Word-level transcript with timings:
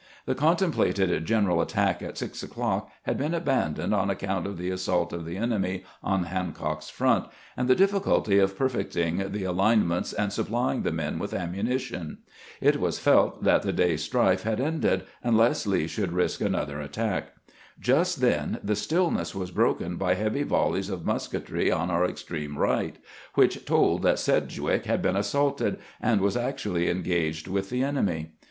The 0.25 0.33
contemplated 0.33 1.25
general 1.25 1.61
attack 1.61 2.01
at 2.01 2.17
six 2.17 2.41
o'clock 2.41 2.89
had 3.03 3.19
been 3.19 3.35
abandoned 3.35 3.93
on 3.93 4.09
account 4.09 4.47
of 4.47 4.57
the 4.57 4.71
assault 4.71 5.13
of 5.13 5.25
the 5.25 5.37
enemy 5.37 5.83
on 6.01 6.23
Hancock's 6.23 6.89
front, 6.89 7.25
and 7.55 7.67
the 7.67 7.75
difficulty 7.75 8.39
of 8.39 8.57
perfecting 8.57 9.17
the 9.17 9.43
alinements 9.43 10.11
and 10.11 10.33
supplying 10.33 10.81
the 10.81 10.91
men 10.91 11.19
with 11.19 11.35
ammunition. 11.35 12.17
It 12.61 12.79
was 12.79 12.97
felt 12.97 13.43
that 13.43 13.61
the 13.61 13.71
day's 13.71 14.01
strife 14.01 14.41
had 14.41 14.59
ended, 14.59 15.03
unless 15.23 15.67
Lee 15.67 15.85
should 15.85 16.13
risk 16.13 16.41
another 16.41 16.81
attack. 16.81 17.33
Just 17.79 18.21
then 18.21 18.59
the 18.63 18.75
stillness 18.75 19.35
was 19.35 19.51
broken 19.51 19.97
by 19.97 20.15
heavy 20.15 20.43
voUeys 20.43 20.89
of 20.89 21.05
musketry 21.05 21.71
on 21.71 21.91
our 21.91 22.05
extreme 22.05 22.57
right, 22.57 22.95
which 23.35 23.65
told 23.65 24.01
that 24.01 24.17
Sedg 24.17 24.57
wick 24.57 24.85
had 24.85 25.03
been 25.03 25.15
assaulted, 25.15 25.77
and 26.01 26.21
was 26.21 26.35
actually 26.35 26.89
engaged 26.89 27.47
with 27.47 27.69
the 27.69 27.83
enemy. 27.83 28.31